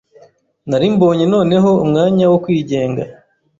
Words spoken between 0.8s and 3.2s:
mbonye noneho umwanya wo kwigenga